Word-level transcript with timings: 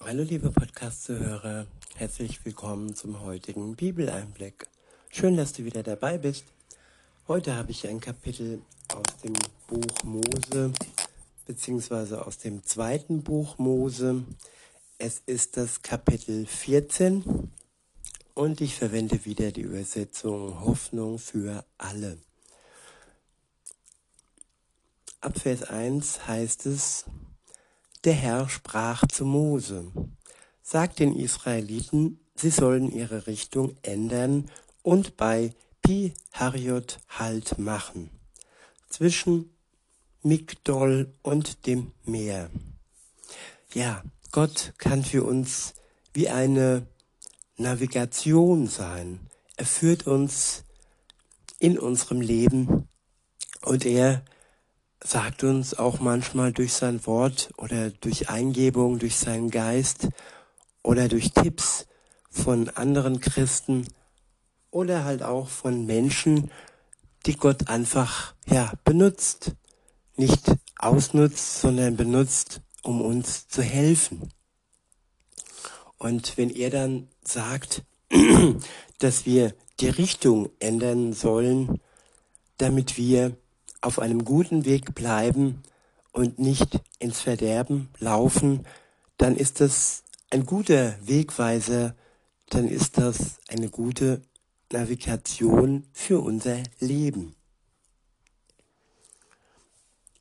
Hallo 0.00 0.22
liebe 0.24 0.50
Podcast-Zuhörer, 0.50 1.66
herzlich 1.94 2.44
willkommen 2.44 2.94
zum 2.96 3.20
heutigen 3.20 3.76
Bibeleinblick. 3.76 4.66
Schön, 5.08 5.36
dass 5.36 5.52
du 5.52 5.64
wieder 5.64 5.82
dabei 5.84 6.18
bist. 6.18 6.44
Heute 7.28 7.54
habe 7.54 7.70
ich 7.70 7.86
ein 7.86 8.00
Kapitel 8.00 8.60
aus 8.92 9.16
dem 9.22 9.34
Buch 9.68 10.02
Mose, 10.02 10.72
beziehungsweise 11.46 12.26
aus 12.26 12.38
dem 12.38 12.64
zweiten 12.64 13.22
Buch 13.22 13.56
Mose. 13.56 14.24
Es 14.98 15.22
ist 15.26 15.56
das 15.56 15.80
Kapitel 15.82 16.44
14 16.44 17.50
und 18.34 18.60
ich 18.60 18.74
verwende 18.74 19.24
wieder 19.24 19.52
die 19.52 19.62
Übersetzung 19.62 20.60
Hoffnung 20.64 21.18
für 21.20 21.64
alle. 21.78 22.18
Ab 25.20 25.38
Vers 25.38 25.62
1 25.62 26.26
heißt 26.26 26.66
es, 26.66 27.06
der 28.04 28.12
Herr 28.12 28.48
sprach 28.48 29.06
zu 29.08 29.24
Mose, 29.24 29.90
sagt 30.62 30.98
den 30.98 31.16
Israeliten, 31.16 32.20
sie 32.34 32.50
sollen 32.50 32.92
ihre 32.92 33.26
Richtung 33.26 33.76
ändern 33.82 34.50
und 34.82 35.16
bei 35.16 35.54
Pi 35.82 36.12
Hariot 36.32 37.00
Halt 37.08 37.58
machen, 37.58 38.10
zwischen 38.88 39.50
Migdol 40.22 41.12
und 41.22 41.66
dem 41.66 41.92
Meer. 42.04 42.50
Ja, 43.72 44.02
Gott 44.32 44.72
kann 44.78 45.04
für 45.04 45.24
uns 45.24 45.74
wie 46.12 46.28
eine 46.28 46.86
Navigation 47.56 48.66
sein. 48.66 49.20
Er 49.56 49.66
führt 49.66 50.06
uns 50.06 50.64
in 51.58 51.78
unserem 51.78 52.20
Leben 52.20 52.88
und 53.62 53.84
er 53.86 54.24
sagt 55.06 55.44
uns 55.44 55.74
auch 55.74 56.00
manchmal 56.00 56.52
durch 56.52 56.72
sein 56.72 57.06
Wort 57.06 57.50
oder 57.58 57.90
durch 57.90 58.30
Eingebung, 58.30 58.98
durch 58.98 59.16
seinen 59.16 59.50
Geist 59.50 60.08
oder 60.82 61.08
durch 61.08 61.32
Tipps 61.32 61.86
von 62.30 62.70
anderen 62.70 63.20
Christen 63.20 63.86
oder 64.70 65.04
halt 65.04 65.22
auch 65.22 65.48
von 65.48 65.84
Menschen, 65.86 66.50
die 67.26 67.36
Gott 67.36 67.68
einfach, 67.68 68.34
ja, 68.46 68.72
benutzt. 68.84 69.52
Nicht 70.16 70.52
ausnutzt, 70.78 71.60
sondern 71.60 71.96
benutzt, 71.96 72.60
um 72.82 73.00
uns 73.00 73.48
zu 73.48 73.62
helfen. 73.62 74.30
Und 75.98 76.36
wenn 76.36 76.50
er 76.50 76.70
dann 76.70 77.08
sagt, 77.22 77.82
dass 78.98 79.26
wir 79.26 79.54
die 79.80 79.88
Richtung 79.88 80.50
ändern 80.60 81.12
sollen, 81.12 81.80
damit 82.58 82.96
wir 82.96 83.36
auf 83.84 83.98
einem 83.98 84.24
guten 84.24 84.64
Weg 84.64 84.94
bleiben 84.94 85.62
und 86.12 86.38
nicht 86.38 86.80
ins 86.98 87.20
Verderben 87.20 87.90
laufen, 87.98 88.66
dann 89.18 89.36
ist 89.36 89.60
das 89.60 90.04
ein 90.30 90.46
guter 90.46 90.96
Wegweiser, 91.06 91.94
dann 92.48 92.66
ist 92.66 92.96
das 92.98 93.40
eine 93.48 93.68
gute 93.68 94.22
Navigation 94.72 95.84
für 95.92 96.20
unser 96.20 96.62
Leben. 96.80 97.34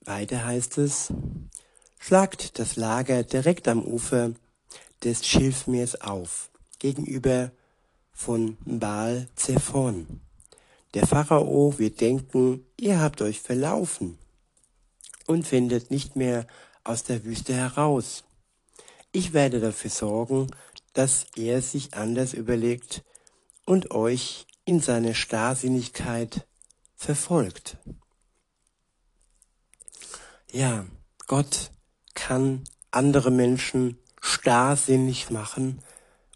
Weiter 0.01 0.45
heißt 0.45 0.79
es, 0.79 1.13
schlagt 1.99 2.59
das 2.59 2.75
Lager 2.75 3.23
direkt 3.23 3.69
am 3.69 3.81
Ufer 3.81 4.33
des 5.03 5.25
Schilfmeers 5.25 6.01
auf, 6.01 6.49
gegenüber 6.79 7.51
von 8.11 8.57
Baal 8.65 9.29
Zephon. 9.35 10.19
Der 10.93 11.07
Pharao 11.07 11.79
wird 11.79 12.01
denken, 12.01 12.65
ihr 12.79 12.99
habt 12.99 13.21
euch 13.21 13.41
verlaufen 13.41 14.17
und 15.25 15.47
findet 15.47 15.89
nicht 15.89 16.15
mehr 16.15 16.45
aus 16.83 17.03
der 17.03 17.23
Wüste 17.23 17.53
heraus. 17.53 18.23
Ich 19.11 19.33
werde 19.33 19.59
dafür 19.59 19.89
sorgen, 19.89 20.47
dass 20.93 21.25
er 21.35 21.61
sich 21.61 21.95
anders 21.95 22.33
überlegt 22.33 23.03
und 23.65 23.91
euch 23.91 24.45
in 24.65 24.79
seine 24.79 25.15
Starrsinnigkeit 25.15 26.45
verfolgt. 26.95 27.77
Ja, 30.51 30.85
Gott 31.25 31.71
kann 32.13 32.63
andere 32.91 33.31
Menschen 33.31 33.97
starrsinnig 34.21 35.31
machen, 35.31 35.81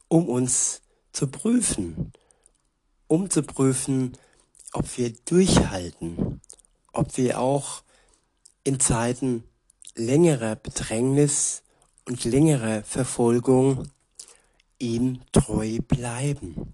um 0.07 0.27
uns 0.27 0.81
zu 1.11 1.27
prüfen, 1.27 2.11
um 3.07 3.29
zu 3.29 3.43
prüfen, 3.43 4.17
ob 4.73 4.97
wir 4.97 5.13
durchhalten, 5.25 6.41
ob 6.93 7.17
wir 7.17 7.39
auch 7.39 7.83
in 8.63 8.79
Zeiten 8.79 9.43
längerer 9.95 10.55
Bedrängnis 10.55 11.63
und 12.05 12.23
längerer 12.25 12.83
Verfolgung 12.83 13.89
ihm 14.79 15.21
treu 15.31 15.79
bleiben. 15.87 16.73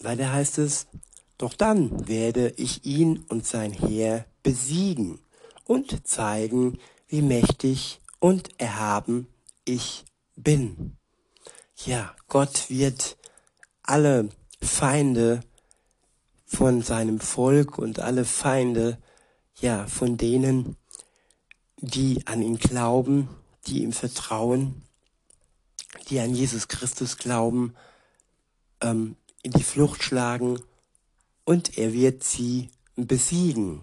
Weiter 0.00 0.32
heißt 0.32 0.58
es, 0.58 0.86
doch 1.38 1.54
dann 1.54 2.08
werde 2.08 2.50
ich 2.56 2.84
ihn 2.84 3.24
und 3.28 3.46
sein 3.46 3.72
Heer 3.72 4.26
besiegen 4.42 5.20
und 5.64 6.06
zeigen, 6.06 6.78
wie 7.08 7.22
mächtig 7.22 8.00
und 8.18 8.60
erhaben 8.60 9.28
ich 9.64 10.04
bin. 10.36 10.96
Ja, 11.84 12.14
Gott 12.28 12.70
wird 12.70 13.16
alle 13.82 14.28
Feinde 14.60 15.40
von 16.44 16.82
seinem 16.82 17.20
Volk 17.20 17.78
und 17.78 18.00
alle 18.00 18.24
Feinde, 18.24 18.98
ja, 19.60 19.86
von 19.86 20.16
denen, 20.16 20.76
die 21.76 22.26
an 22.26 22.42
ihn 22.42 22.58
glauben, 22.58 23.28
die 23.66 23.82
ihm 23.82 23.92
vertrauen, 23.92 24.82
die 26.08 26.20
an 26.20 26.34
Jesus 26.34 26.68
Christus 26.68 27.16
glauben, 27.18 27.74
ähm, 28.80 29.16
in 29.42 29.52
die 29.52 29.62
Flucht 29.62 30.02
schlagen 30.02 30.60
und 31.44 31.78
er 31.78 31.92
wird 31.92 32.24
sie 32.24 32.70
besiegen. 32.96 33.80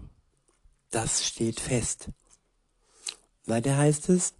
Das 0.91 1.25
steht 1.25 1.59
fest. 1.59 2.09
Weiter 3.45 3.77
heißt 3.77 4.09
es, 4.09 4.33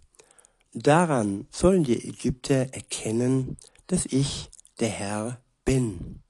daran 0.72 1.46
sollen 1.50 1.84
die 1.84 2.08
Ägypter 2.08 2.72
erkennen, 2.72 3.56
dass 3.86 4.06
ich 4.06 4.50
der 4.80 4.88
Herr 4.88 5.40
bin. 5.64 6.22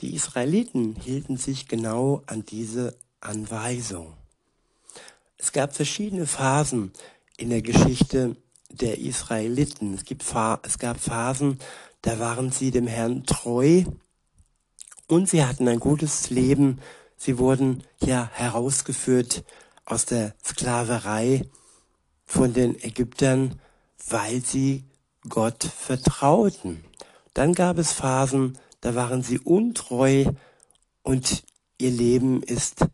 Die 0.00 0.14
Israeliten 0.14 0.94
hielten 0.94 1.36
sich 1.36 1.66
genau 1.66 2.22
an 2.26 2.44
diese 2.44 2.96
Anweisung. 3.20 4.14
Es 5.36 5.52
gab 5.52 5.74
verschiedene 5.74 6.26
Phasen 6.26 6.92
in 7.36 7.50
der 7.50 7.62
Geschichte 7.62 8.36
der 8.70 8.98
Israeliten. 8.98 9.94
Es, 9.94 10.04
gibt, 10.04 10.24
es 10.62 10.78
gab 10.78 11.00
Phasen, 11.00 11.58
da 12.02 12.18
waren 12.18 12.52
sie 12.52 12.70
dem 12.70 12.86
Herrn 12.86 13.24
treu 13.24 13.84
und 15.08 15.28
sie 15.28 15.44
hatten 15.44 15.66
ein 15.66 15.80
gutes 15.80 16.30
Leben. 16.30 16.78
Sie 17.16 17.38
wurden 17.38 17.82
ja 18.00 18.30
herausgeführt 18.32 19.44
aus 19.84 20.04
der 20.04 20.34
Sklaverei 20.44 21.44
von 22.24 22.52
den 22.52 22.80
Ägyptern, 22.82 23.60
weil 24.08 24.44
sie 24.44 24.84
Gott 25.28 25.64
vertrauten. 25.64 26.84
Dann 27.34 27.54
gab 27.54 27.78
es 27.78 27.92
Phasen, 27.92 28.58
da 28.80 28.94
waren 28.94 29.22
sie 29.22 29.38
untreu 29.38 30.26
und 31.02 31.42
ihr 31.78 31.90
Leben 31.90 32.42
ist 32.42 32.86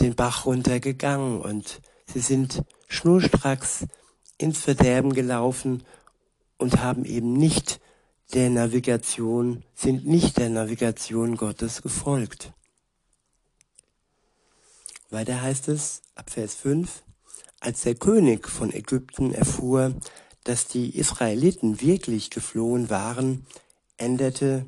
den 0.00 0.14
Bach 0.14 0.46
runtergegangen 0.46 1.40
und 1.40 1.80
sie 2.06 2.20
sind 2.20 2.62
schnurstracks 2.88 3.86
ins 4.38 4.58
Verderben 4.60 5.12
gelaufen 5.12 5.82
und 6.58 6.78
haben 6.80 7.04
eben 7.04 7.32
nicht 7.32 7.80
der 8.32 8.50
Navigation, 8.50 9.62
sind 9.74 10.06
nicht 10.06 10.36
der 10.38 10.48
Navigation 10.50 11.36
Gottes 11.36 11.82
gefolgt. 11.82 12.52
Weiter 15.10 15.40
heißt 15.40 15.68
es 15.68 16.02
ab 16.14 16.30
Vers 16.30 16.54
5, 16.56 17.02
als 17.60 17.82
der 17.82 17.94
König 17.94 18.48
von 18.48 18.72
Ägypten 18.72 19.32
erfuhr, 19.32 19.94
dass 20.44 20.66
die 20.66 20.96
Israeliten 20.96 21.80
wirklich 21.80 22.30
geflohen 22.30 22.90
waren, 22.90 23.46
änderte 23.96 24.66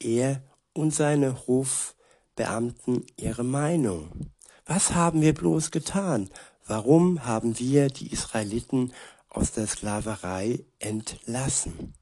er 0.00 0.42
und 0.72 0.94
seine 0.94 1.46
Hofbeamten 1.46 3.06
ihre 3.16 3.44
Meinung. 3.44 4.30
Was 4.66 4.94
haben 4.94 5.20
wir 5.20 5.34
bloß 5.34 5.70
getan? 5.70 6.30
Warum 6.66 7.26
haben 7.26 7.58
wir 7.58 7.88
die 7.88 8.12
Israeliten 8.12 8.92
aus 9.28 9.52
der 9.52 9.66
Sklaverei 9.66 10.64
entlassen? 10.78 11.94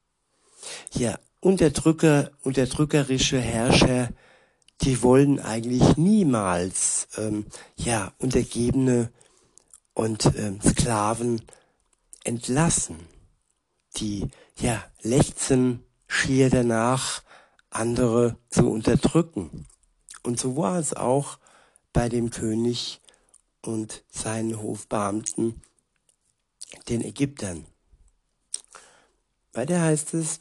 Ja, 0.93 1.19
Unterdrücker, 1.41 2.31
unterdrückerische 2.43 3.41
Herrscher, 3.41 4.09
die 4.83 5.03
wollen 5.03 5.41
eigentlich 5.41 5.97
niemals 5.97 7.09
ähm, 7.17 7.47
ja 7.77 8.13
Untergebene 8.19 9.11
und 9.95 10.27
ähm, 10.37 10.61
Sklaven 10.61 11.43
entlassen. 12.25 12.99
Die 13.97 14.29
ja 14.57 14.85
lechzen 15.03 15.85
schier 16.07 16.51
danach, 16.51 17.23
andere 17.71 18.37
zu 18.51 18.71
unterdrücken. 18.71 19.67
Und 20.23 20.39
so 20.39 20.57
war 20.57 20.79
es 20.79 20.95
auch 20.95 21.39
bei 21.93 22.09
dem 22.09 22.31
König 22.31 23.01
und 23.63 24.05
seinen 24.11 24.61
Hofbeamten, 24.61 25.63
den 26.89 27.03
Ägyptern. 27.03 27.67
Weiter 29.53 29.81
heißt 29.81 30.15
es, 30.15 30.41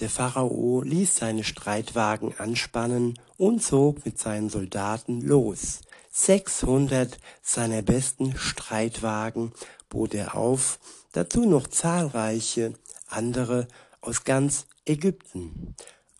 der 0.00 0.10
Pharao 0.10 0.82
ließ 0.82 1.16
seine 1.16 1.44
Streitwagen 1.44 2.36
anspannen 2.38 3.18
und 3.36 3.62
zog 3.62 4.04
mit 4.04 4.18
seinen 4.18 4.50
Soldaten 4.50 5.20
los. 5.20 5.80
600 6.10 7.18
seiner 7.42 7.82
besten 7.82 8.36
Streitwagen 8.36 9.52
bot 9.88 10.14
er 10.14 10.36
auf, 10.36 10.78
dazu 11.12 11.44
noch 11.44 11.66
zahlreiche 11.66 12.74
andere 13.06 13.66
aus 14.00 14.24
ganz 14.24 14.66
Ägypten. 14.84 15.74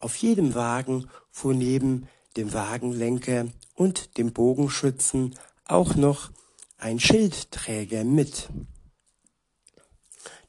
Auf 0.05 0.17
jedem 0.17 0.55
Wagen 0.55 1.09
fuhr 1.31 1.55
neben 1.55 2.09
dem 2.37 2.53
Wagenlenker 2.53 3.47
und 3.75 4.19
dem 4.19 4.35
Bogenschützen 4.35 5.35
auch 5.65 5.95
noch 5.95 6.31
ein 6.77 7.01
Schildträger 7.01 8.05
mit. 8.05 8.51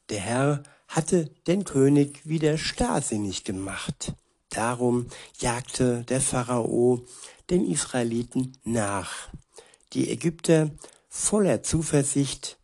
Der 0.09 0.19
Herr 0.19 0.63
hatte 0.89 1.29
den 1.47 1.63
König 1.63 2.27
wieder 2.27 2.57
starrsinnig 2.57 3.45
gemacht. 3.45 4.11
Darum 4.49 5.07
jagte 5.39 6.03
der 6.03 6.19
Pharao 6.19 7.05
den 7.49 7.65
Israeliten 7.65 8.57
nach. 8.65 9.29
Die 9.93 10.11
Ägypter 10.11 10.69
voller 11.07 11.63
Zuversicht 11.63 12.59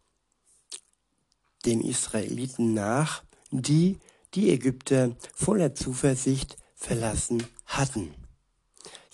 den 1.64 1.80
Israeliten 1.80 2.74
nach, 2.74 3.24
die 3.50 3.98
die 4.34 4.52
Ägypter 4.52 5.16
voller 5.34 5.74
Zuversicht 5.74 6.58
verlassen 6.82 7.46
hatten. 7.68 8.14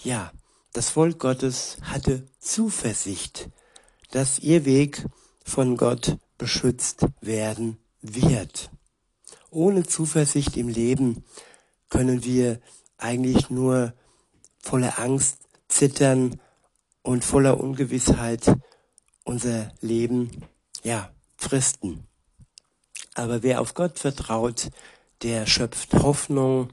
Ja, 0.02 0.32
das 0.72 0.90
Volk 0.90 1.20
Gottes 1.20 1.78
hatte 1.82 2.26
Zuversicht, 2.40 3.50
dass 4.12 4.40
ihr 4.40 4.64
Weg 4.64 5.06
von 5.44 5.76
Gott 5.76 6.18
beschützt 6.38 7.06
werden 7.20 7.78
wird. 8.02 8.72
Ohne 9.52 9.86
Zuversicht 9.86 10.56
im 10.56 10.70
Leben 10.70 11.26
können 11.90 12.24
wir 12.24 12.62
eigentlich 12.98 13.50
nur 13.50 13.94
voller 14.60 14.98
Angst 15.00 15.40
zittern 15.68 16.40
und 17.02 17.26
voller 17.26 17.60
Ungewissheit 17.60 18.56
unser 19.26 19.74
Leben, 19.82 20.46
ja, 20.84 21.12
fristen. 21.36 22.08
Aber 23.14 23.44
wer 23.44 23.60
auf 23.60 23.74
Gott 23.74 24.00
vertraut, 24.00 24.70
der 25.22 25.48
schöpft 25.48 25.94
Hoffnung, 25.96 26.70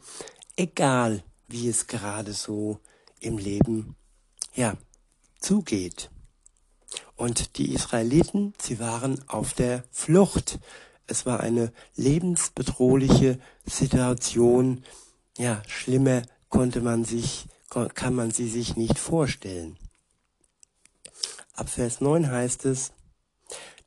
egal 0.56 1.23
wie 1.49 1.69
es 1.69 1.87
gerade 1.87 2.33
so 2.33 2.81
im 3.21 3.39
Leben, 3.39 3.97
ja, 4.55 4.77
zugeht. 5.39 6.11
Und 7.17 7.59
die 7.59 7.73
Israeliten, 7.75 8.55
sie 8.61 8.79
waren 8.79 9.27
auf 9.29 9.53
der 9.53 9.85
Flucht. 9.91 10.59
Es 11.06 11.27
war 11.27 11.41
eine 11.41 11.73
lebensbedrohliche 11.97 13.39
Situation. 13.65 14.85
Ja, 15.37 15.62
schlimmer 15.67 16.23
konnte 16.49 16.81
man 16.81 17.05
sich, 17.05 17.47
kann 17.95 18.15
man 18.15 18.31
sie 18.31 18.49
sich 18.49 18.77
nicht 18.77 18.99
vorstellen. 18.99 19.77
Ab 21.55 21.69
Vers 21.69 22.00
9 22.00 22.31
heißt 22.31 22.65
es, 22.65 22.93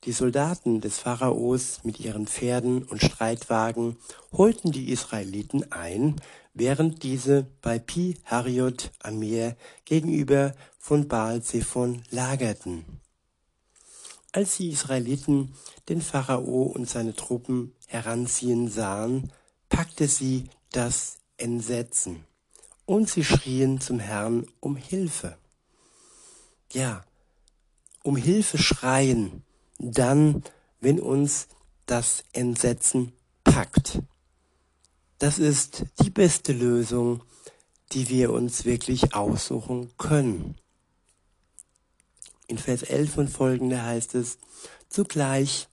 die 0.03 0.13
Soldaten 0.13 0.79
des 0.79 0.99
Pharaos 0.99 1.81
mit 1.83 1.99
ihren 1.99 2.27
Pferden 2.27 2.83
und 2.83 3.01
Streitwagen 3.01 3.97
holten 4.31 4.71
die 4.71 4.89
Israeliten 4.89 5.71
ein, 5.71 6.15
während 6.59 7.03
diese 7.03 7.45
bei 7.61 7.77
Pi 7.77 8.17
Hariot 8.25 8.91
am 8.99 9.19
Meer 9.19 9.55
gegenüber 9.85 10.55
von 10.79 11.07
Baal 11.07 11.43
Zephon 11.43 12.01
lagerten. 12.09 12.85
Als 14.31 14.57
die 14.57 14.69
Israeliten 14.69 15.53
den 15.87 16.01
Pharao 16.01 16.63
und 16.63 16.89
seine 16.89 17.15
Truppen 17.15 17.73
heranziehen 17.87 18.69
sahen, 18.69 19.31
packte 19.69 20.07
sie 20.07 20.49
das 20.71 21.17
Entsetzen 21.37 22.25
und 22.85 23.09
sie 23.09 23.23
schrien 23.23 23.79
zum 23.79 23.99
Herrn 23.99 24.47
um 24.59 24.75
Hilfe. 24.75 25.37
Ja, 26.71 27.03
um 28.03 28.15
Hilfe 28.15 28.57
schreien, 28.57 29.43
dann, 29.77 30.43
wenn 30.81 30.99
uns 30.99 31.47
das 31.85 32.23
Entsetzen 32.33 33.13
packt. 33.43 34.01
Das 35.19 35.39
ist 35.39 35.85
die 35.99 36.11
beste 36.11 36.53
Lösung, 36.53 37.21
die 37.91 38.09
wir 38.09 38.31
uns 38.31 38.65
wirklich 38.65 39.15
aussuchen 39.15 39.91
können. 39.97 40.55
In 42.47 42.59
Vers 42.59 42.83
11 42.83 43.17
und 43.17 43.29
folgende 43.29 43.81
heißt 43.81 44.13
es, 44.15 44.37
zugleich 44.89 45.67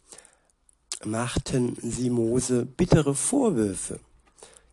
machten 1.05 1.77
sie 1.83 2.09
Mose 2.09 2.65
bittere 2.65 3.15
Vorwürfe. 3.15 4.01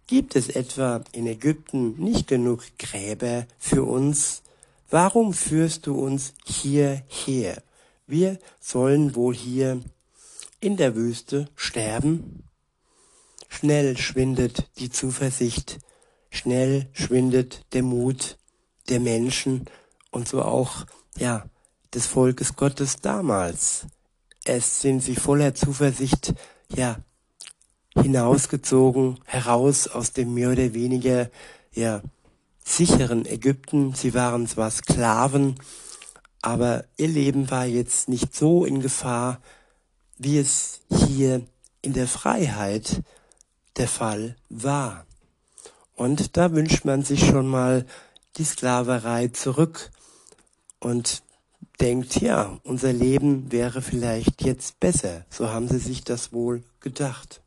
Gibt 0.08 0.36
es 0.36 0.48
etwa 0.50 1.04
in 1.12 1.28
Ägypten 1.28 1.96
nicht 2.02 2.28
genug 2.28 2.64
Gräber 2.80 3.46
für 3.60 3.84
uns? 3.84 4.42
Warum 4.90 5.34
führst 5.34 5.86
du 5.86 6.00
uns 6.00 6.34
hierher? 6.46 7.62
Wir 8.08 8.40
sollen 8.60 9.16
wohl 9.16 9.36
hier 9.36 9.82
in 10.60 10.78
der 10.78 10.96
Wüste 10.96 11.50
sterben? 11.56 12.44
Schnell 13.54 13.98
schwindet 13.98 14.70
die 14.80 14.90
Zuversicht, 14.90 15.80
schnell 16.32 16.88
schwindet 16.94 17.66
der 17.74 17.84
Mut 17.84 18.38
der 18.90 19.02
Menschen 19.02 19.66
und 20.10 20.28
so 20.28 20.42
auch, 20.42 20.86
ja, 21.18 21.46
des 21.94 22.08
Volkes 22.08 22.56
Gottes 22.56 23.02
damals. 23.02 23.86
Es 24.46 24.82
sind 24.82 25.04
sie 25.04 25.16
voller 25.16 25.54
Zuversicht, 25.54 26.34
ja, 26.74 26.98
hinausgezogen, 27.94 29.20
heraus 29.26 29.88
aus 29.88 30.14
dem 30.14 30.34
mehr 30.34 30.52
oder 30.52 30.74
weniger, 30.74 31.30
ja, 31.74 32.02
sicheren 32.64 33.26
Ägypten. 33.26 33.94
Sie 33.94 34.14
waren 34.14 34.48
zwar 34.48 34.72
Sklaven, 34.72 35.56
aber 36.42 36.86
ihr 36.96 37.10
Leben 37.10 37.52
war 37.52 37.66
jetzt 37.66 38.08
nicht 38.08 38.34
so 38.34 38.64
in 38.64 38.80
Gefahr, 38.80 39.42
wie 40.18 40.40
es 40.40 40.80
hier 40.90 41.46
in 41.82 41.94
der 41.94 42.08
Freiheit 42.08 43.04
der 43.78 43.88
Fall 43.88 44.36
war. 44.50 45.06
Und 45.96 46.38
da 46.38 46.54
wünscht 46.54 46.86
man 46.86 47.04
sich 47.04 47.26
schon 47.26 47.48
mal 47.48 47.86
die 48.38 48.44
Sklaverei 48.44 49.28
zurück 49.28 49.92
und 50.80 51.22
denkt, 51.80 52.22
ja, 52.22 52.60
unser 52.64 52.94
Leben 52.94 53.52
wäre 53.52 53.82
vielleicht 53.82 54.44
jetzt 54.44 54.80
besser. 54.80 55.26
So 55.30 55.50
haben 55.50 55.68
sie 55.68 55.80
sich 55.80 56.04
das 56.04 56.32
wohl 56.34 56.64
gedacht. 56.80 57.42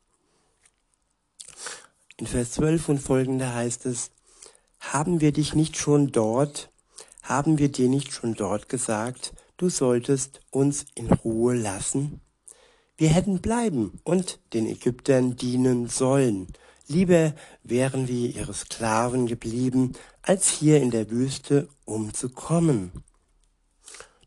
In 2.17 2.27
Vers 2.27 2.51
12 2.51 2.89
und 2.89 2.99
folgende 2.99 3.53
heißt 3.53 3.85
es, 3.85 4.11
haben 4.79 5.19
wir 5.19 5.31
dich 5.31 5.53
nicht 5.53 5.77
schon 5.77 6.11
dort, 6.11 6.69
haben 7.23 7.57
wir 7.57 7.69
dir 7.69 7.89
nicht 7.89 8.13
schon 8.13 8.35
dort 8.35 8.69
gesagt, 8.69 9.33
du 9.57 9.69
solltest 9.69 10.41
uns 10.51 10.85
in 10.95 11.11
Ruhe 11.11 11.55
lassen? 11.55 12.21
Wir 12.97 13.09
hätten 13.09 13.41
bleiben 13.41 13.99
und 14.03 14.39
den 14.53 14.67
Ägyptern 14.67 15.35
dienen 15.35 15.87
sollen. 15.89 16.47
Lieber 16.87 17.33
wären 17.63 18.07
wir 18.07 18.29
ihre 18.29 18.53
Sklaven 18.53 19.27
geblieben, 19.27 19.93
als 20.21 20.49
hier 20.49 20.81
in 20.81 20.91
der 20.91 21.09
Wüste 21.09 21.67
umzukommen. 21.83 22.91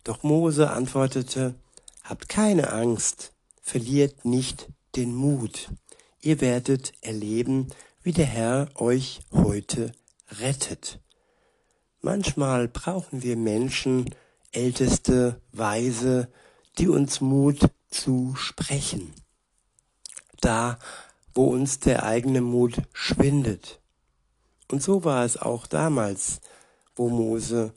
Doch 0.05 0.23
Mose 0.23 0.71
antwortete, 0.71 1.55
Habt 2.03 2.29
keine 2.29 2.73
Angst, 2.73 3.33
verliert 3.61 4.25
nicht 4.25 4.69
den 4.97 5.15
Mut. 5.15 5.71
Ihr 6.21 6.41
werdet 6.41 6.93
erleben, 7.03 7.69
wie 8.03 8.13
der 8.13 8.27
Herr 8.27 8.69
euch 8.77 9.21
heute 9.31 9.93
rettet. 10.41 11.01
Manchmal 12.01 12.69
brauchen 12.69 13.23
wir 13.23 13.37
Menschen, 13.37 14.15
Älteste, 14.53 15.41
Weise, 15.53 16.29
die 16.79 16.89
uns 16.89 17.21
Mut 17.21 17.59
zusprechen. 17.91 19.13
Da, 20.41 20.79
wo 21.35 21.47
uns 21.47 21.79
der 21.79 22.05
eigene 22.05 22.41
Mut 22.41 22.83
schwindet. 22.93 23.81
Und 24.71 24.83
so 24.83 25.05
war 25.05 25.25
es 25.25 25.37
auch 25.37 25.67
damals, 25.67 26.41
wo 26.95 27.09
Mose, 27.09 27.73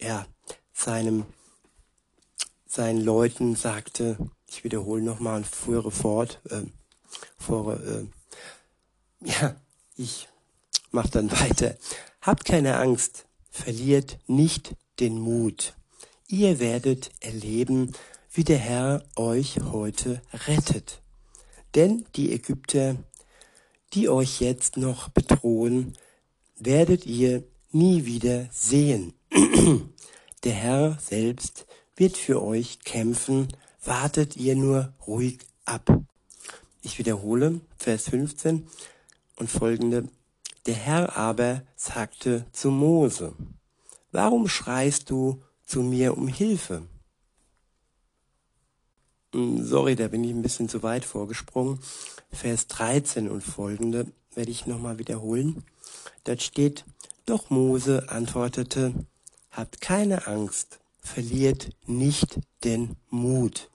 ja, 0.00 0.26
seinem, 0.72 1.24
seinen 2.66 3.00
Leuten 3.00 3.56
sagte, 3.56 4.16
ich 4.48 4.64
wiederhole 4.64 5.02
nochmal 5.02 5.38
ein 5.38 5.44
frühere 5.44 5.90
Fort, 5.90 6.40
äh, 6.50 6.62
vor, 7.38 7.78
äh, 7.80 8.06
ja, 9.20 9.54
ich 9.96 10.28
mach 10.90 11.08
dann 11.08 11.30
weiter. 11.30 11.76
Habt 12.22 12.44
keine 12.44 12.76
Angst, 12.78 13.26
verliert 13.50 14.18
nicht 14.26 14.74
den 14.98 15.18
Mut. 15.18 15.74
Ihr 16.28 16.58
werdet 16.60 17.10
erleben, 17.20 17.92
wie 18.32 18.44
der 18.44 18.58
Herr 18.58 19.02
euch 19.16 19.58
heute 19.72 20.22
rettet. 20.46 21.02
Denn 21.74 22.04
die 22.16 22.32
Ägypter, 22.32 22.96
die 23.92 24.08
euch 24.08 24.40
jetzt 24.40 24.76
noch 24.76 25.08
bedrohen, 25.08 25.96
werdet 26.58 27.06
ihr 27.06 27.44
nie 27.72 28.04
wieder 28.04 28.48
sehen. 28.52 29.14
der 30.44 30.52
Herr 30.52 30.98
selbst 31.00 31.66
wird 31.96 32.16
für 32.16 32.42
euch 32.42 32.80
kämpfen, 32.80 33.48
wartet 33.84 34.36
ihr 34.36 34.56
nur 34.56 34.92
ruhig 35.06 35.38
ab. 35.64 36.00
Ich 36.82 36.98
wiederhole, 36.98 37.60
Vers 37.76 38.08
15 38.08 38.66
und 39.36 39.50
folgende. 39.50 40.08
Der 40.66 40.74
Herr 40.74 41.16
aber 41.16 41.62
sagte 41.76 42.46
zu 42.52 42.70
Mose, 42.70 43.34
warum 44.12 44.48
schreist 44.48 45.10
du 45.10 45.42
zu 45.64 45.82
mir 45.82 46.16
um 46.16 46.28
Hilfe? 46.28 46.86
Hm, 49.32 49.64
sorry, 49.64 49.94
da 49.94 50.08
bin 50.08 50.24
ich 50.24 50.30
ein 50.30 50.42
bisschen 50.42 50.68
zu 50.68 50.82
weit 50.82 51.04
vorgesprungen. 51.04 51.78
Vers 52.32 52.66
13 52.66 53.28
und 53.28 53.42
folgende 53.42 54.06
werde 54.34 54.50
ich 54.50 54.66
nochmal 54.66 54.98
wiederholen. 54.98 55.64
Dort 56.24 56.42
steht, 56.42 56.84
doch 57.26 57.48
Mose 57.48 58.08
antwortete, 58.08 58.92
habt 59.52 59.80
keine 59.80 60.26
Angst, 60.26 60.80
verliert 61.00 61.70
nicht 61.86 62.40
den 62.64 62.96
Mut. 63.08 63.68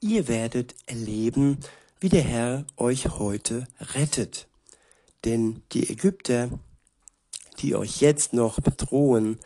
Ihr 0.00 0.28
werdet 0.28 0.74
erleben, 0.86 1.58
wie 2.00 2.08
der 2.08 2.22
Herr 2.22 2.66
euch 2.76 3.08
heute 3.18 3.66
rettet. 3.80 4.48
Denn 5.26 5.62
die 5.72 5.90
Ägypter, 5.90 6.48
die 7.58 7.74
euch 7.74 8.00
jetzt 8.00 8.32
noch 8.32 8.60
bedrohen, 8.60 9.38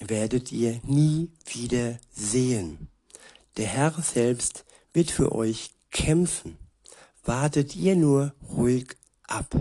werdet 0.00 0.52
ihr 0.52 0.80
nie 0.84 1.30
wieder 1.44 1.98
sehen. 2.12 2.88
Der 3.56 3.66
Herr 3.66 3.92
selbst 4.02 4.64
wird 4.92 5.10
für 5.10 5.32
euch 5.32 5.70
kämpfen. 5.90 6.58
Wartet 7.24 7.76
ihr 7.76 7.96
nur 7.96 8.34
ruhig 8.48 8.96
ab. 9.26 9.54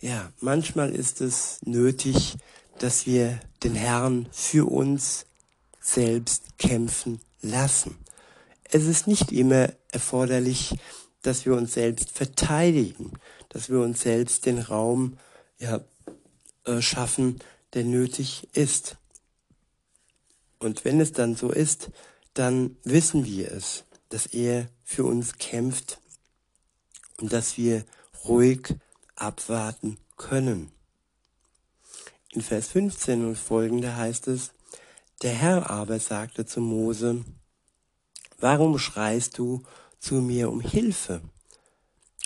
Ja, 0.00 0.32
manchmal 0.40 0.94
ist 0.94 1.20
es 1.20 1.58
nötig, 1.64 2.36
dass 2.78 3.06
wir 3.06 3.40
den 3.64 3.74
Herrn 3.74 4.28
für 4.30 4.70
uns 4.70 5.26
selbst 5.80 6.58
kämpfen 6.58 7.20
lassen. 7.42 7.96
Es 8.64 8.84
ist 8.84 9.06
nicht 9.06 9.32
immer 9.32 9.72
erforderlich, 9.90 10.74
dass 11.22 11.46
wir 11.46 11.54
uns 11.54 11.74
selbst 11.74 12.10
verteidigen, 12.10 13.12
dass 13.48 13.70
wir 13.70 13.80
uns 13.80 14.02
selbst 14.02 14.46
den 14.46 14.58
Raum 14.58 15.18
ja, 15.58 15.80
äh, 16.64 16.80
schaffen, 16.80 17.40
der 17.74 17.84
nötig 17.84 18.48
ist. 18.52 18.96
Und 20.58 20.84
wenn 20.84 21.00
es 21.00 21.12
dann 21.12 21.34
so 21.34 21.50
ist, 21.50 21.90
dann 22.38 22.76
wissen 22.84 23.24
wir 23.24 23.50
es, 23.50 23.84
dass 24.10 24.26
er 24.26 24.68
für 24.84 25.04
uns 25.04 25.38
kämpft 25.38 26.00
und 27.20 27.32
dass 27.32 27.56
wir 27.56 27.84
ruhig 28.24 28.76
abwarten 29.16 29.98
können. 30.16 30.70
In 32.30 32.42
Vers 32.42 32.68
15 32.68 33.24
und 33.24 33.36
folgende 33.36 33.96
heißt 33.96 34.28
es, 34.28 34.52
der 35.22 35.32
Herr 35.32 35.68
aber 35.68 35.98
sagte 35.98 36.46
zu 36.46 36.60
Mose, 36.60 37.24
warum 38.38 38.78
schreist 38.78 39.38
du 39.38 39.64
zu 39.98 40.16
mir 40.16 40.48
um 40.48 40.60
Hilfe? 40.60 41.22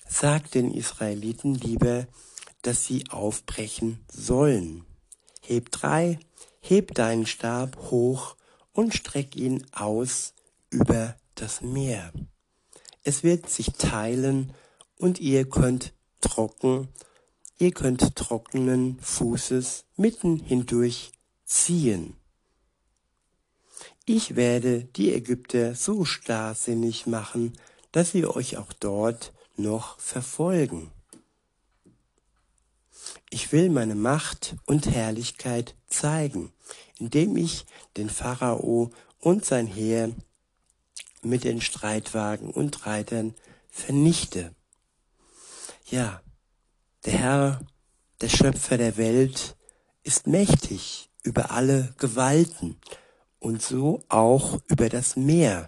Sag 0.06 0.50
den 0.50 0.74
Israeliten 0.74 1.54
lieber, 1.54 2.06
dass 2.60 2.84
sie 2.84 3.08
aufbrechen 3.08 4.04
sollen. 4.12 4.84
Heb 5.40 5.70
drei, 5.70 6.18
heb 6.60 6.92
deinen 6.94 7.24
Stab 7.24 7.78
hoch 7.90 8.36
und 8.72 8.94
streck 8.94 9.36
ihn 9.36 9.66
aus 9.72 10.34
über 10.70 11.16
das 11.34 11.60
Meer. 11.60 12.12
Es 13.02 13.22
wird 13.22 13.50
sich 13.50 13.72
teilen 13.72 14.52
und 14.98 15.20
ihr 15.20 15.48
könnt 15.48 15.92
trocken 16.20 16.88
ihr 17.62 17.70
könnt 17.70 18.16
trockenen 18.16 18.98
Fußes 19.00 19.84
mitten 19.96 20.36
hindurch 20.36 21.12
ziehen. 21.44 22.16
Ich 24.04 24.34
werde 24.34 24.82
die 24.82 25.14
Ägypter 25.14 25.76
so 25.76 26.04
starrsinnig 26.04 27.06
machen, 27.06 27.56
dass 27.92 28.10
sie 28.10 28.26
euch 28.26 28.56
auch 28.56 28.72
dort 28.72 29.32
noch 29.56 30.00
verfolgen. 30.00 30.90
Ich 33.30 33.52
will 33.52 33.70
meine 33.70 33.94
Macht 33.94 34.56
und 34.66 34.90
Herrlichkeit 34.90 35.76
zeigen, 35.86 36.52
indem 36.98 37.36
ich 37.36 37.66
den 37.96 38.10
Pharao 38.10 38.90
und 39.20 39.44
sein 39.44 39.66
Heer 39.66 40.10
mit 41.22 41.44
den 41.44 41.60
Streitwagen 41.60 42.50
und 42.50 42.86
Reitern 42.86 43.34
vernichte. 43.70 44.54
Ja, 45.86 46.20
der 47.04 47.12
Herr, 47.12 47.60
der 48.20 48.28
Schöpfer 48.28 48.76
der 48.76 48.96
Welt, 48.96 49.56
ist 50.02 50.26
mächtig 50.26 51.10
über 51.22 51.50
alle 51.52 51.94
Gewalten 51.98 52.80
und 53.38 53.62
so 53.62 54.02
auch 54.08 54.60
über 54.66 54.88
das 54.88 55.16
Meer. 55.16 55.66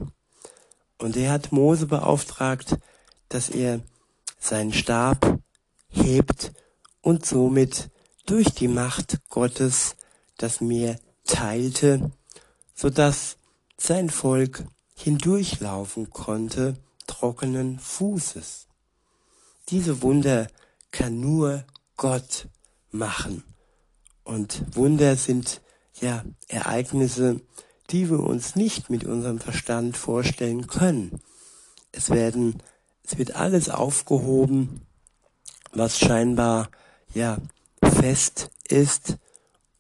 Und 0.99 1.16
er 1.16 1.32
hat 1.32 1.52
Mose 1.52 1.87
beauftragt, 1.87 2.78
dass 3.28 3.49
er 3.49 3.80
seinen 4.38 4.73
Stab 4.73 5.38
hebt 5.88 6.52
und 7.00 7.26
somit 7.26 7.90
durch 8.26 8.49
die 8.50 8.68
Macht 8.68 9.20
Gottes 9.28 9.96
das 10.37 10.61
Meer 10.61 10.99
teilte, 11.25 12.11
so 12.75 12.91
dass 12.91 13.37
sein 13.76 14.11
Volk 14.11 14.64
hindurchlaufen 14.95 16.11
konnte, 16.11 16.76
trockenen 17.07 17.79
Fußes. 17.79 18.67
Diese 19.69 20.03
Wunder 20.03 20.49
kann 20.91 21.21
nur 21.21 21.64
Gott 21.97 22.49
machen. 22.91 23.43
Und 24.23 24.62
Wunder 24.76 25.17
sind 25.17 25.61
ja 26.00 26.25
Ereignisse, 26.49 27.41
die 27.91 28.09
wir 28.11 28.21
uns 28.21 28.57
nicht 28.57 28.91
mit 28.91 29.05
unserem 29.05 29.38
Verstand 29.38 29.97
vorstellen 29.97 30.67
können. 30.67 31.21
Es 31.93 32.11
werden, 32.11 32.62
es 33.05 33.19
wird 33.19 33.37
alles 33.37 33.69
aufgehoben, 33.69 34.83
was 35.73 35.99
scheinbar 35.99 36.71
ja 37.12 37.38
fest 37.83 38.50
ist 38.69 39.19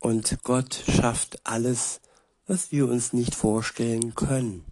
und 0.04 0.36
Gott 0.42 0.84
schafft 0.86 1.38
alles, 1.44 2.02
was 2.46 2.70
wir 2.72 2.86
uns 2.86 3.14
nicht 3.14 3.34
vorstellen 3.34 4.14
können. 4.14 4.66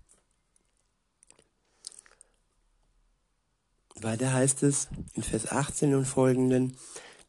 Weiter 3.95 4.35
heißt 4.35 4.63
es 4.63 4.89
in 5.15 5.23
Vers 5.23 5.51
18 5.51 5.95
und 5.95 6.05
folgenden, 6.05 6.77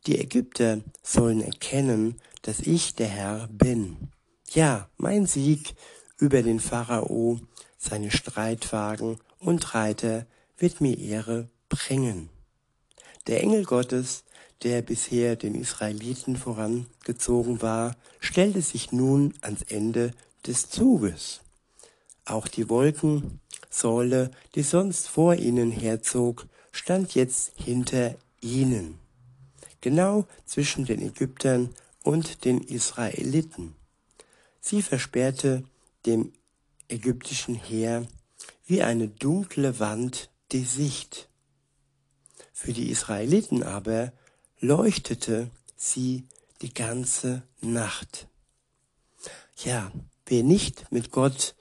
die 0.06 0.20
Ägypter 0.20 0.82
sollen 1.02 1.42
erkennen, 1.42 2.20
dass 2.42 2.60
ich 2.60 2.94
der 2.94 3.08
Herr 3.08 3.48
bin. 3.48 4.12
Ja, 4.50 4.90
mein 4.98 5.26
Sieg 5.26 5.74
über 6.18 6.44
den 6.44 6.60
Pharao, 6.60 7.40
seine 7.78 8.12
Streitwagen 8.12 9.18
und 9.40 9.76
Reiter 9.76 10.26
wird 10.58 10.82
mir 10.82 10.98
Ehre 10.98 11.48
bringen. 11.70 12.30
Der 13.28 13.42
Engel 13.42 13.64
Gottes, 13.64 14.26
der 14.64 14.82
bisher 14.82 15.36
den 15.36 15.56
Israeliten 15.56 16.38
vorangezogen 16.38 17.62
war, 17.62 17.96
stellte 18.20 18.62
sich 18.62 18.92
nun 18.92 19.34
ans 19.42 19.62
Ende 19.64 20.12
des 20.48 20.70
Zuges. 20.70 21.42
Auch 22.26 22.48
die 22.48 22.70
Wolkensäule, 22.70 24.32
die 24.56 24.64
sonst 24.64 25.10
vor 25.10 25.36
ihnen 25.36 25.72
herzog, 25.72 26.48
stand 26.72 27.16
jetzt 27.16 27.52
hinter 27.56 28.16
ihnen, 28.42 28.98
genau 29.82 30.26
zwischen 30.46 30.86
den 30.86 31.02
Ägyptern 31.02 31.70
und 32.04 32.46
den 32.46 32.62
Israeliten. 32.62 33.76
Sie 34.62 34.82
versperrte 34.82 35.64
dem 36.06 36.32
ägyptischen 36.88 37.56
Heer 37.56 38.08
wie 38.66 38.82
eine 38.82 39.10
dunkle 39.10 39.80
Wand 39.80 40.30
die 40.52 40.64
Sicht. 40.64 41.28
Für 42.54 42.72
die 42.72 42.90
Israeliten 42.90 43.64
aber 43.64 44.14
leuchtete 44.64 45.52
sie 45.76 46.24
die 46.62 46.74
ganze 46.74 47.44
Nacht. 47.60 48.28
Ja, 49.58 49.92
wer 50.26 50.44
nicht 50.44 50.90
mit 50.90 51.12
Gott 51.12 51.54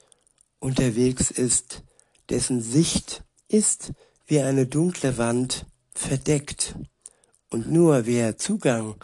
unterwegs 0.59 1.29
ist, 1.29 1.83
dessen 2.29 2.61
Sicht 2.61 3.23
ist 3.49 3.91
wie 4.25 4.39
eine 4.39 4.67
dunkle 4.67 5.17
Wand 5.17 5.65
verdeckt. 5.93 6.75
Und 7.49 7.69
nur 7.69 8.05
wer 8.05 8.37
Zugang 8.37 8.95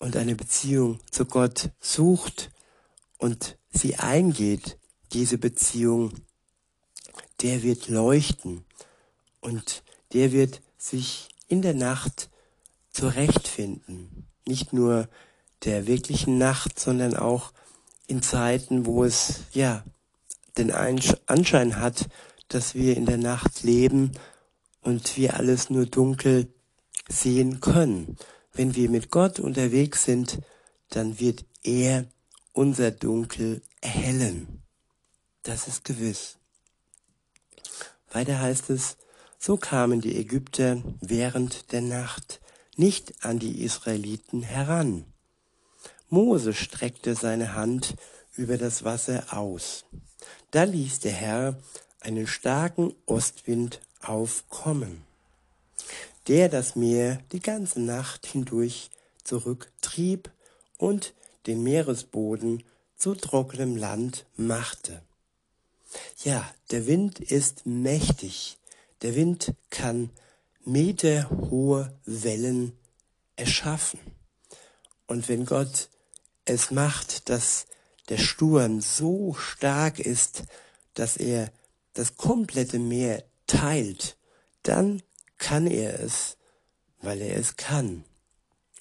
und 0.00 0.16
eine 0.16 0.34
Beziehung 0.34 0.98
zu 1.12 1.24
Gott 1.24 1.70
sucht 1.80 2.50
und 3.18 3.56
sie 3.70 3.96
eingeht, 3.96 4.78
diese 5.12 5.38
Beziehung, 5.38 6.12
der 7.40 7.62
wird 7.62 7.88
leuchten 7.88 8.64
und 9.40 9.84
der 10.12 10.32
wird 10.32 10.60
sich 10.76 11.28
in 11.46 11.62
der 11.62 11.74
Nacht 11.74 12.30
zurechtfinden. 12.98 14.26
Nicht 14.44 14.72
nur 14.72 15.08
der 15.64 15.86
wirklichen 15.86 16.36
Nacht, 16.36 16.80
sondern 16.80 17.16
auch 17.16 17.52
in 18.08 18.22
Zeiten, 18.22 18.86
wo 18.86 19.04
es 19.04 19.44
ja 19.52 19.84
den 20.56 20.72
Anschein 20.72 21.78
hat, 21.78 22.08
dass 22.48 22.74
wir 22.74 22.96
in 22.96 23.06
der 23.06 23.18
Nacht 23.18 23.62
leben 23.62 24.12
und 24.80 25.16
wir 25.16 25.36
alles 25.36 25.70
nur 25.70 25.86
dunkel 25.86 26.52
sehen 27.08 27.60
können. 27.60 28.16
Wenn 28.52 28.74
wir 28.74 28.90
mit 28.90 29.10
Gott 29.10 29.38
unterwegs 29.38 30.04
sind, 30.04 30.40
dann 30.90 31.20
wird 31.20 31.44
er 31.62 32.04
unser 32.52 32.90
Dunkel 32.90 33.62
erhellen. 33.80 34.62
Das 35.44 35.68
ist 35.68 35.84
gewiss. 35.84 36.38
Weiter 38.10 38.40
heißt 38.40 38.70
es, 38.70 38.96
So 39.38 39.56
kamen 39.56 40.00
die 40.00 40.16
Ägypter 40.16 40.82
während 41.00 41.70
der 41.70 41.82
Nacht 41.82 42.40
nicht 42.78 43.24
an 43.24 43.38
die 43.38 43.62
Israeliten 43.62 44.42
heran. 44.42 45.04
Mose 46.08 46.54
streckte 46.54 47.14
seine 47.14 47.54
Hand 47.54 47.94
über 48.36 48.56
das 48.56 48.84
Wasser 48.84 49.26
aus. 49.36 49.84
Da 50.52 50.62
ließ 50.62 51.00
der 51.00 51.12
Herr 51.12 51.58
einen 52.00 52.26
starken 52.26 52.94
Ostwind 53.06 53.80
aufkommen, 54.00 55.02
der 56.28 56.48
das 56.48 56.76
Meer 56.76 57.20
die 57.32 57.40
ganze 57.40 57.80
Nacht 57.80 58.26
hindurch 58.26 58.90
zurücktrieb 59.24 60.30
und 60.78 61.12
den 61.46 61.62
Meeresboden 61.62 62.62
zu 62.96 63.14
trockenem 63.14 63.76
Land 63.76 64.24
machte. 64.36 65.02
Ja, 66.24 66.48
der 66.70 66.86
Wind 66.86 67.18
ist 67.18 67.66
mächtig. 67.66 68.58
Der 69.02 69.14
Wind 69.14 69.54
kann 69.70 70.10
meterhohe 70.64 71.98
Wellen 72.04 72.72
erschaffen. 73.36 74.00
Und 75.06 75.28
wenn 75.28 75.46
Gott 75.46 75.88
es 76.44 76.70
macht, 76.70 77.28
dass 77.28 77.66
der 78.08 78.18
Sturm 78.18 78.80
so 78.80 79.34
stark 79.34 79.98
ist, 79.98 80.44
dass 80.94 81.16
er 81.16 81.52
das 81.94 82.16
komplette 82.16 82.78
Meer 82.78 83.24
teilt, 83.46 84.16
dann 84.62 85.02
kann 85.36 85.66
er 85.66 86.00
es, 86.00 86.36
weil 87.00 87.20
er 87.20 87.36
es 87.36 87.56
kann. 87.56 88.04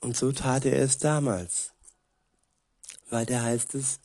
Und 0.02 0.18
so 0.18 0.32
tat 0.32 0.66
er 0.66 0.80
es 0.80 0.98
damals. 0.98 1.72
Weiter 3.10 3.42
heißt 3.42 3.76
es, 3.76 4.00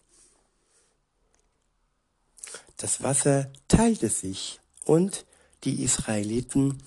das 2.77 3.03
Wasser 3.03 3.53
teilte 3.69 4.09
sich 4.09 4.61
und 4.85 5.25
die 5.65 5.83
Israeliten 5.83 6.83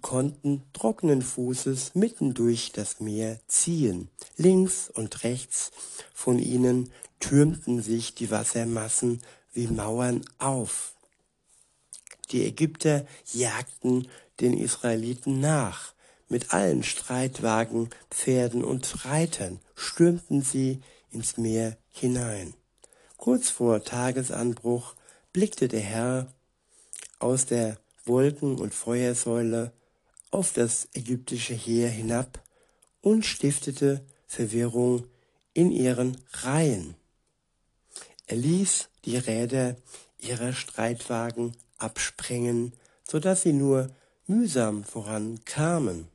konnten 0.00 0.62
trockenen 0.72 1.22
Fußes 1.22 1.94
mitten 1.94 2.34
durch 2.34 2.72
das 2.72 3.00
Meer 3.00 3.40
ziehen. 3.46 4.08
Links 4.36 4.90
und 4.90 5.24
rechts 5.24 5.72
von 6.14 6.38
ihnen 6.38 6.90
türmten 7.18 7.82
sich 7.82 8.14
die 8.14 8.30
Wassermassen 8.30 9.20
wie 9.52 9.66
Mauern 9.66 10.24
auf. 10.38 10.94
Die 12.30 12.44
Ägypter 12.44 13.06
jagten 13.32 14.08
den 14.40 14.56
Israeliten 14.56 15.40
nach. 15.40 15.94
Mit 16.28 16.54
allen 16.54 16.84
Streitwagen, 16.84 17.90
Pferden 18.08 18.62
und 18.62 19.04
Reitern 19.04 19.58
stürmten 19.74 20.42
sie 20.42 20.80
ins 21.10 21.36
Meer 21.36 21.76
hinein. 21.90 22.54
Kurz 23.16 23.50
vor 23.50 23.82
Tagesanbruch 23.82 24.94
blickte 25.32 25.66
der 25.66 25.80
Herr 25.80 26.32
aus 27.18 27.46
der 27.46 27.78
Wolken- 28.04 28.58
und 28.58 28.72
Feuersäule 28.72 29.72
auf 30.30 30.52
das 30.52 30.88
ägyptische 30.94 31.54
Heer 31.54 31.88
hinab 31.88 32.42
und 33.00 33.24
stiftete 33.24 34.04
Verwirrung 34.26 35.06
in 35.54 35.72
ihren 35.72 36.16
Reihen. 36.32 36.94
Er 38.26 38.36
ließ 38.36 38.88
die 39.04 39.16
Räder 39.16 39.76
ihrer 40.18 40.52
Streitwagen 40.52 41.56
absprengen, 41.78 42.72
so 43.08 43.18
dass 43.18 43.42
sie 43.42 43.52
nur 43.52 43.90
mühsam 44.26 44.84
vorankamen. 44.84 46.06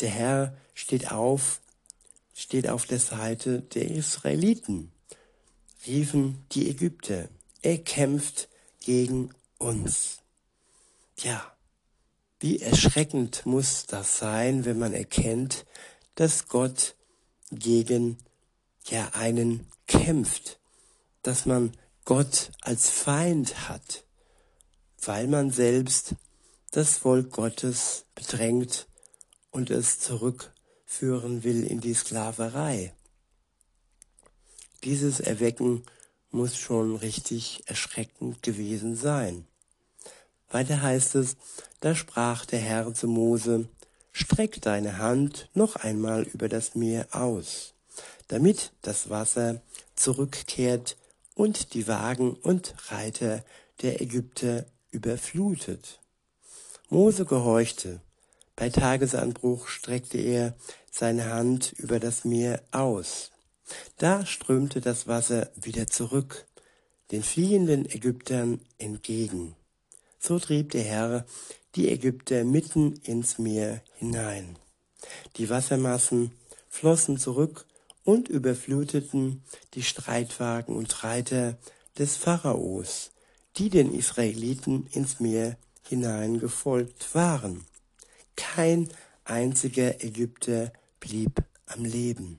Der 0.00 0.10
Herr 0.10 0.56
steht 0.74 1.10
auf, 1.10 1.60
steht 2.34 2.68
auf 2.68 2.86
der 2.86 3.00
Seite 3.00 3.60
der 3.60 3.90
Israeliten, 3.90 4.92
riefen 5.86 6.44
die 6.52 6.70
Ägypter. 6.70 7.28
Er 7.62 7.78
kämpft 7.78 8.48
gegen 8.80 9.30
uns. 9.58 10.18
Ja, 11.18 11.51
wie 12.42 12.58
erschreckend 12.58 13.46
muss 13.46 13.86
das 13.86 14.18
sein, 14.18 14.64
wenn 14.64 14.76
man 14.76 14.92
erkennt, 14.92 15.64
dass 16.16 16.48
Gott 16.48 16.96
gegen 17.52 18.18
ja 18.88 19.10
einen 19.12 19.68
kämpft, 19.86 20.58
dass 21.22 21.46
man 21.46 21.72
Gott 22.04 22.50
als 22.60 22.90
Feind 22.90 23.68
hat, 23.68 24.04
weil 25.02 25.28
man 25.28 25.52
selbst 25.52 26.16
das 26.72 26.98
Volk 26.98 27.30
Gottes 27.30 28.06
bedrängt 28.16 28.88
und 29.52 29.70
es 29.70 30.00
zurückführen 30.00 31.44
will 31.44 31.64
in 31.64 31.80
die 31.80 31.94
Sklaverei. 31.94 32.92
Dieses 34.82 35.20
Erwecken 35.20 35.84
muss 36.32 36.56
schon 36.56 36.96
richtig 36.96 37.62
erschreckend 37.66 38.42
gewesen 38.42 38.96
sein. 38.96 39.46
Weiter 40.52 40.82
heißt 40.82 41.14
es, 41.14 41.36
da 41.80 41.94
sprach 41.94 42.44
der 42.44 42.60
Herr 42.60 42.92
zu 42.92 43.08
Mose, 43.08 43.68
streck 44.12 44.60
deine 44.60 44.98
Hand 44.98 45.48
noch 45.54 45.76
einmal 45.76 46.24
über 46.24 46.48
das 46.48 46.74
Meer 46.74 47.08
aus, 47.12 47.72
damit 48.28 48.72
das 48.82 49.08
Wasser 49.08 49.62
zurückkehrt 49.96 50.98
und 51.34 51.72
die 51.72 51.88
Wagen 51.88 52.34
und 52.34 52.74
Reiter 52.90 53.42
der 53.80 54.02
Ägypter 54.02 54.66
überflutet. 54.90 56.00
Mose 56.90 57.24
gehorchte. 57.24 58.02
Bei 58.54 58.68
Tagesanbruch 58.68 59.66
streckte 59.68 60.18
er 60.18 60.54
seine 60.90 61.32
Hand 61.32 61.72
über 61.78 61.98
das 61.98 62.26
Meer 62.26 62.62
aus. 62.70 63.30
Da 63.96 64.26
strömte 64.26 64.82
das 64.82 65.06
Wasser 65.08 65.50
wieder 65.56 65.86
zurück, 65.86 66.46
den 67.10 67.22
fliehenden 67.22 67.86
Ägyptern 67.86 68.60
entgegen. 68.76 69.56
So 70.24 70.38
trieb 70.38 70.70
der 70.70 70.84
Herr 70.84 71.26
die 71.74 71.90
Ägypter 71.90 72.44
mitten 72.44 72.94
ins 73.02 73.38
Meer 73.38 73.82
hinein. 73.96 74.56
Die 75.36 75.50
Wassermassen 75.50 76.30
flossen 76.68 77.18
zurück 77.18 77.66
und 78.04 78.28
überfluteten 78.28 79.42
die 79.74 79.82
Streitwagen 79.82 80.76
und 80.76 81.02
Reiter 81.02 81.58
des 81.98 82.16
Pharaos, 82.16 83.10
die 83.56 83.68
den 83.68 83.92
Israeliten 83.92 84.86
ins 84.92 85.18
Meer 85.18 85.56
hinein 85.88 86.38
gefolgt 86.38 87.16
waren. 87.16 87.64
Kein 88.36 88.88
einziger 89.24 90.04
Ägypter 90.04 90.72
blieb 91.00 91.42
am 91.66 91.84
Leben. 91.84 92.38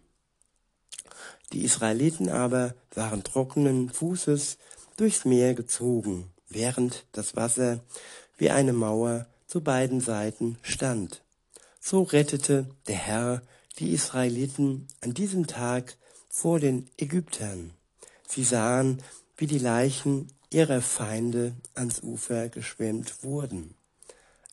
Die 1.52 1.66
Israeliten 1.66 2.30
aber 2.30 2.76
waren 2.96 3.26
trockenen 3.26 3.90
Fußes 3.90 4.58
durchs 4.96 5.26
Meer 5.26 5.54
gezogen 5.54 6.33
während 6.54 7.06
das 7.12 7.36
Wasser 7.36 7.80
wie 8.38 8.50
eine 8.50 8.74
Mauer 8.74 9.28
zu 9.48 9.62
beiden 9.62 10.02
Seiten 10.02 10.58
stand. 10.62 11.22
So 11.80 12.04
rettete 12.04 12.68
der 12.88 12.96
Herr 12.96 13.42
die 13.80 13.92
Israeliten 13.92 14.88
an 15.02 15.14
diesem 15.14 15.48
Tag 15.48 15.98
vor 16.30 16.60
den 16.60 16.90
Ägyptern. 16.98 17.72
Sie 18.28 18.44
sahen, 18.44 19.02
wie 19.38 19.48
die 19.48 19.60
Leichen 19.60 20.28
ihrer 20.50 20.82
Feinde 20.82 21.54
ans 21.74 22.02
Ufer 22.02 22.50
geschwemmt 22.50 23.24
wurden. 23.24 23.76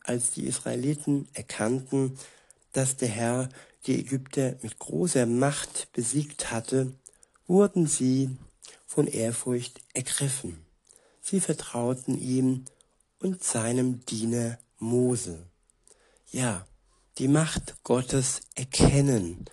Als 0.03 0.31
die 0.31 0.45
Israeliten 0.45 1.27
erkannten, 1.33 2.17
dass 2.73 2.97
der 2.97 3.09
Herr 3.09 3.49
die 3.85 3.99
Ägypter 3.99 4.55
mit 4.61 4.79
großer 4.79 5.25
Macht 5.25 5.91
besiegt 5.93 6.51
hatte, 6.51 6.91
wurden 7.47 7.87
sie 7.87 8.29
von 8.85 9.07
Ehrfurcht 9.07 9.81
ergriffen. 9.93 10.65
Sie 11.21 11.39
vertrauten 11.39 12.19
ihm 12.19 12.65
und 13.19 13.43
seinem 13.43 14.03
Diener 14.05 14.57
Mose. 14.79 15.45
Ja, 16.31 16.65
die 17.19 17.27
Macht 17.27 17.75
Gottes 17.83 18.41
erkennen 18.55 19.45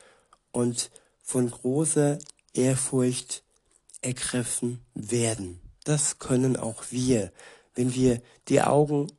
und 0.51 0.91
von 1.23 1.51
großer 1.51 2.19
Ehrfurcht 2.55 3.45
ergriffen 4.01 4.81
werden. 4.95 5.61
Das 5.85 6.19
können 6.19 6.57
auch 6.57 6.85
wir, 6.91 7.33
wenn 7.75 7.95
wir 7.95 8.23
die 8.49 8.63
Augen 8.63 9.13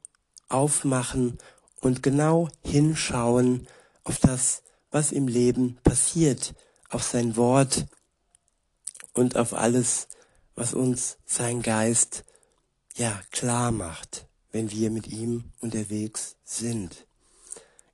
aufmachen 0.48 1.38
und 1.82 2.02
genau 2.02 2.50
hinschauen 2.64 3.68
auf 4.04 4.18
das, 4.18 4.64
was 4.90 5.12
im 5.12 5.28
Leben 5.28 5.78
passiert, 5.84 6.56
auf 6.90 7.04
sein 7.04 7.38
Wort 7.38 7.86
und 9.14 9.38
auf 9.38 9.54
alles, 9.54 10.08
was 10.56 10.74
uns 10.74 11.18
sein 11.26 11.62
Geist 11.62 12.26
ja, 13.00 13.22
klar 13.32 13.72
macht, 13.72 14.28
wenn 14.52 14.72
wir 14.72 14.92
mit 14.92 15.08
ihm 15.08 15.46
unterwegs 15.62 16.36
sind. 16.44 17.08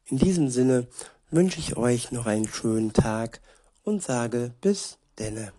In 0.07 0.17
diesem 0.17 0.49
Sinne 0.49 0.87
wünsche 1.29 1.59
ich 1.59 1.77
euch 1.77 2.11
noch 2.11 2.25
einen 2.25 2.47
schönen 2.47 2.91
Tag 2.91 3.39
und 3.83 4.01
sage 4.01 4.55
bis 4.61 4.97
denne. 5.19 5.53